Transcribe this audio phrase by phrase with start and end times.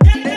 [0.00, 0.31] Yeah.